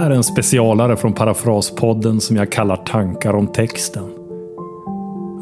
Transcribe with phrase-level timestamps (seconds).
[0.00, 4.04] här är en specialare från Parafraspodden som jag kallar Tankar om texten.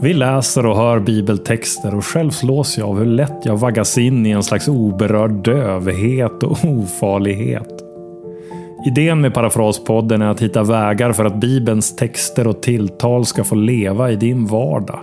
[0.03, 4.27] Vi läser och hör bibeltexter och själv slås jag av hur lätt jag vaggas in
[4.27, 7.85] i en slags oberörd dövhet och ofarlighet.
[8.87, 13.55] Idén med Parafraspodden är att hitta vägar för att Bibelns texter och tilltal ska få
[13.55, 15.01] leva i din vardag.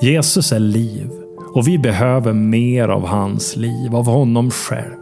[0.00, 1.10] Jesus är liv
[1.54, 4.96] och vi behöver mer av hans liv, av honom själv.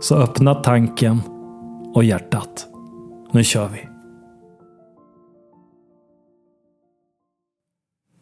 [0.00, 1.20] Så öppna tanken
[1.96, 2.66] och hjärtat.
[3.32, 3.88] Nu kör vi!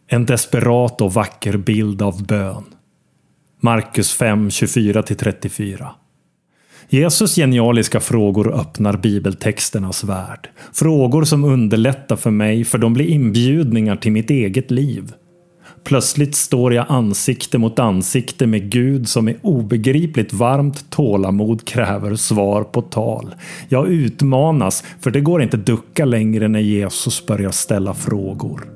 [0.07, 2.65] En desperat och vacker bild av bön.
[3.61, 5.89] Markus 5, 24-34.
[6.89, 10.51] Jesus genialiska frågor öppnar bibeltexternas värld.
[10.73, 15.13] Frågor som underlättar för mig för de blir inbjudningar till mitt eget liv.
[15.85, 22.65] Plötsligt står jag ansikte mot ansikte med Gud som med obegripligt varmt tålamod kräver svar
[22.65, 23.35] på tal.
[23.69, 28.69] Jag utmanas, för det går inte ducka längre när Jesus börjar ställa frågor.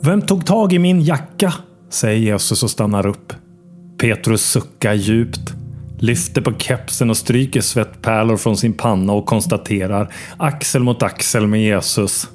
[0.00, 1.54] Vem tog tag i min jacka?
[1.90, 3.32] säger Jesus och stannar upp.
[3.98, 5.52] Petrus suckar djupt,
[5.98, 11.62] lyfter på kepsen och stryker svettpärlor från sin panna och konstaterar axel mot axel med
[11.62, 12.28] Jesus.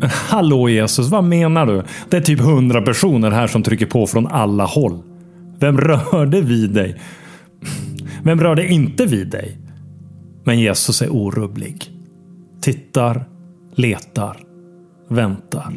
[0.02, 1.82] Hallå Jesus, vad menar du?
[2.08, 5.02] Det är typ hundra personer här som trycker på från alla håll.
[5.58, 7.00] Vem rörde vid dig?
[8.22, 9.58] Vem rörde inte vid dig?
[10.44, 11.90] Men Jesus är orubblig.
[12.60, 13.24] Tittar,
[13.74, 14.36] letar,
[15.08, 15.72] väntar.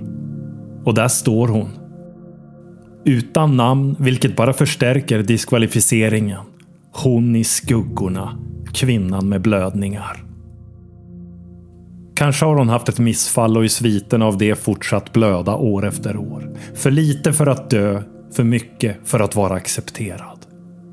[0.86, 1.70] Och där står hon.
[3.06, 6.40] Utan namn, vilket bara förstärker diskvalificeringen.
[6.92, 8.40] Hon i skuggorna.
[8.74, 10.29] Kvinnan med blödningar.
[12.20, 16.18] Kanske har hon haft ett missfall och i sviten av det fortsatt blöda år efter
[16.18, 16.52] år.
[16.76, 18.02] För lite för att dö,
[18.36, 20.40] för mycket för att vara accepterad.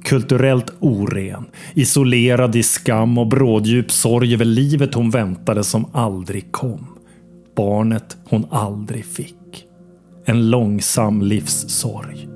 [0.04, 1.44] Kulturellt oren,
[1.74, 6.86] isolerad i skam och bråddjup sorg över livet hon väntade som aldrig kom.
[7.56, 9.64] Barnet hon aldrig fick.
[10.26, 12.35] En långsam livssorg.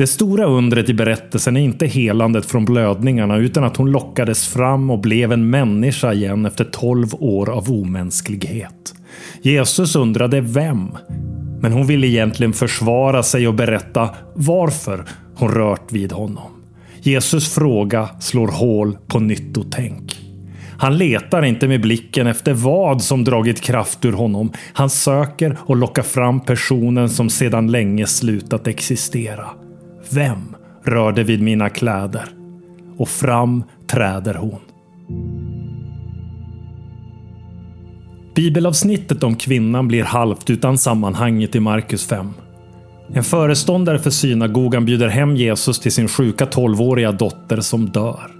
[0.00, 4.90] Det stora undret i berättelsen är inte helandet från blödningarna utan att hon lockades fram
[4.90, 8.94] och blev en människa igen efter tolv år av omänsklighet.
[9.42, 10.96] Jesus undrade vem?
[11.60, 16.50] Men hon ville egentligen försvara sig och berätta varför hon rört vid honom.
[17.02, 20.20] Jesus fråga slår hål på nyttotänk.
[20.78, 24.52] Han letar inte med blicken efter vad som dragit kraft ur honom.
[24.72, 29.50] Han söker och lockar fram personen som sedan länge slutat existera.
[30.12, 32.28] Vem rörde vid mina kläder?
[32.96, 34.60] Och fram träder hon.
[38.34, 42.28] Bibelavsnittet om kvinnan blir halvt utan sammanhanget i Markus 5.
[43.12, 48.30] En föreståndare för synagogan bjuder hem Jesus till sin sjuka tolvåriga dotter som dör.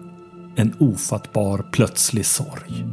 [0.56, 2.84] En ofattbar plötslig sorg.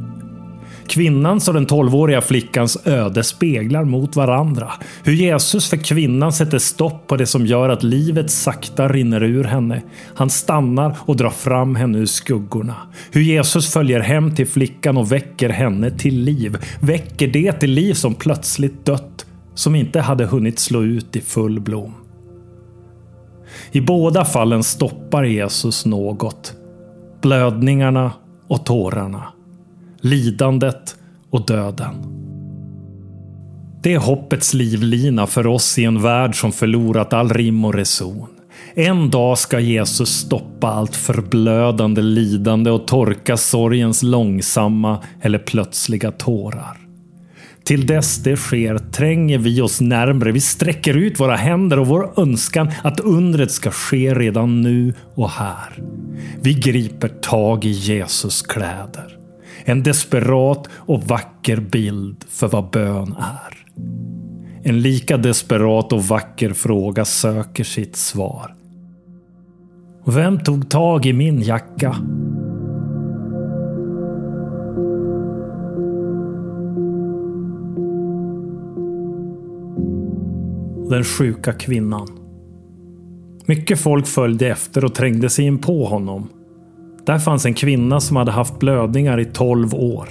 [0.88, 4.72] Kvinnans och den 12-åriga flickans öde speglar mot varandra.
[5.04, 9.44] Hur Jesus för kvinnan sätter stopp på det som gör att livet sakta rinner ur
[9.44, 9.82] henne.
[10.14, 12.74] Han stannar och drar fram henne ur skuggorna.
[13.12, 16.56] Hur Jesus följer hem till flickan och väcker henne till liv.
[16.80, 19.26] Väcker det till liv som plötsligt dött.
[19.54, 21.94] Som inte hade hunnit slå ut i full blom.
[23.72, 26.54] I båda fallen stoppar Jesus något.
[27.22, 28.12] Blödningarna
[28.48, 29.24] och tårarna
[30.00, 30.96] lidandet
[31.30, 31.94] och döden.
[33.82, 38.28] Det är hoppets livlina för oss i en värld som förlorat all rim och reson.
[38.74, 46.76] En dag ska Jesus stoppa allt förblödande lidande och torka sorgens långsamma eller plötsliga tårar.
[47.64, 50.32] Till dess det sker tränger vi oss närmre.
[50.32, 55.30] Vi sträcker ut våra händer och vår önskan att undret ska ske redan nu och
[55.30, 55.82] här.
[56.40, 59.17] Vi griper tag i Jesus kläder.
[59.64, 63.58] En desperat och vacker bild för vad bön är.
[64.62, 68.54] En lika desperat och vacker fråga söker sitt svar.
[70.06, 71.96] Vem tog tag i min jacka?
[80.90, 82.08] Den sjuka kvinnan.
[83.46, 86.28] Mycket folk följde efter och trängde sig in på honom.
[87.08, 90.08] Där fanns en kvinna som hade haft blödningar i 12 år.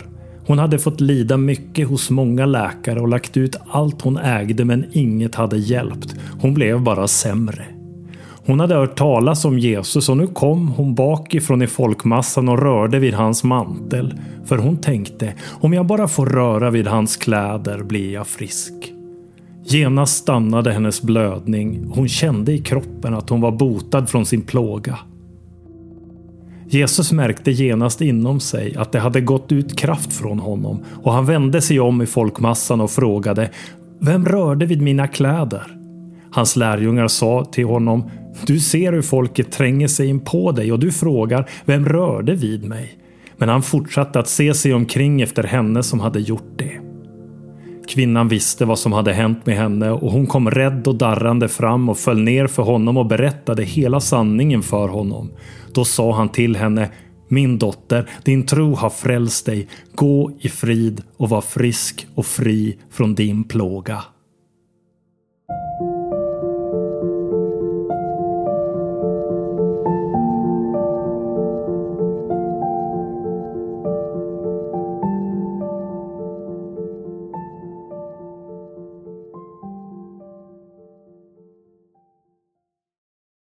[0.47, 4.85] Hon hade fått lida mycket hos många läkare och lagt ut allt hon ägde men
[4.91, 6.15] inget hade hjälpt.
[6.41, 7.65] Hon blev bara sämre.
[8.45, 12.99] Hon hade hört talas om Jesus och nu kom hon bakifrån i folkmassan och rörde
[12.99, 14.13] vid hans mantel.
[14.45, 18.73] För hon tänkte, om jag bara får röra vid hans kläder blir jag frisk.
[19.65, 21.91] Genast stannade hennes blödning.
[21.95, 24.99] Hon kände i kroppen att hon var botad från sin plåga.
[26.69, 31.25] Jesus märkte genast inom sig att det hade gått ut kraft från honom och han
[31.25, 33.49] vände sig om i folkmassan och frågade
[33.99, 35.77] Vem rörde vid mina kläder?
[36.31, 38.09] Hans lärjungar sa till honom
[38.45, 42.65] Du ser hur folket tränger sig in på dig och du frågar Vem rörde vid
[42.65, 42.97] mig?
[43.37, 46.86] Men han fortsatte att se sig omkring efter henne som hade gjort det.
[47.87, 51.89] Kvinnan visste vad som hade hänt med henne och hon kom rädd och darrande fram
[51.89, 55.31] och föll ner för honom och berättade hela sanningen för honom.
[55.73, 56.89] Då sa han till henne
[57.27, 59.67] Min dotter, din tro har frälst dig.
[59.95, 64.03] Gå i frid och var frisk och fri från din plåga.